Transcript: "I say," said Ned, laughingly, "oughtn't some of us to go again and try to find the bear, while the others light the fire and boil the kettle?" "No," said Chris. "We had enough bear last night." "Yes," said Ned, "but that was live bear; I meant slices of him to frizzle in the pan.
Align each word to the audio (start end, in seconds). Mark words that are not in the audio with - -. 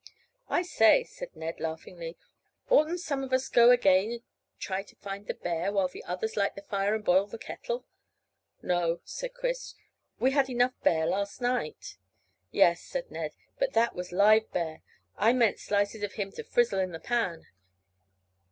"I 0.49 0.63
say," 0.63 1.03
said 1.03 1.35
Ned, 1.35 1.59
laughingly, 1.59 2.17
"oughtn't 2.71 3.01
some 3.01 3.21
of 3.23 3.31
us 3.31 3.47
to 3.49 3.55
go 3.55 3.69
again 3.69 4.09
and 4.13 4.21
try 4.57 4.81
to 4.81 4.95
find 4.95 5.27
the 5.27 5.35
bear, 5.35 5.71
while 5.71 5.89
the 5.89 6.03
others 6.05 6.35
light 6.35 6.55
the 6.55 6.63
fire 6.63 6.95
and 6.95 7.05
boil 7.05 7.27
the 7.27 7.37
kettle?" 7.37 7.85
"No," 8.63 9.01
said 9.03 9.35
Chris. 9.35 9.75
"We 10.19 10.31
had 10.31 10.49
enough 10.49 10.73
bear 10.81 11.05
last 11.05 11.39
night." 11.39 11.97
"Yes," 12.49 12.81
said 12.81 13.11
Ned, 13.11 13.35
"but 13.59 13.73
that 13.73 13.93
was 13.93 14.11
live 14.11 14.51
bear; 14.51 14.81
I 15.17 15.33
meant 15.33 15.59
slices 15.59 16.01
of 16.01 16.13
him 16.13 16.31
to 16.31 16.43
frizzle 16.43 16.79
in 16.79 16.93
the 16.93 16.99
pan. 16.99 17.45